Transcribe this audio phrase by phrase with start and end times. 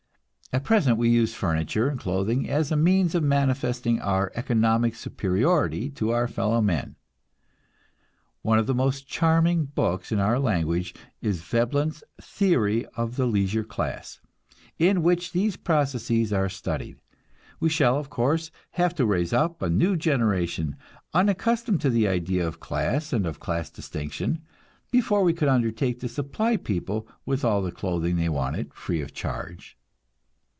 [0.53, 5.89] At present we use furniture and clothing as a means of manifesting our economic superiority
[5.91, 6.97] to our fellowmen.
[8.41, 13.63] One of the most charming books in our language is Veblen's "Theory of the Leisure
[13.63, 14.19] Class,"
[14.77, 16.97] in which these processes are studied.
[17.61, 20.75] We shall, of course, have to raise up a new generation,
[21.13, 24.41] unaccustomed to the idea of class and of class distinction,
[24.91, 29.13] before we could undertake to supply people with all the clothing they wanted free of
[29.13, 29.77] charge.